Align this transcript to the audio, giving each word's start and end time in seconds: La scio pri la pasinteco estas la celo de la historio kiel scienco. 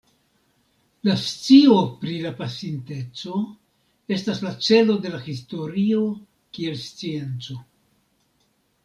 La 1.07 1.13
scio 1.23 1.75
pri 1.99 2.15
la 2.23 2.31
pasinteco 2.39 3.41
estas 4.17 4.41
la 4.47 4.55
celo 4.69 4.95
de 5.05 5.13
la 5.17 5.21
historio 5.27 6.01
kiel 6.59 6.81
scienco. 6.87 7.59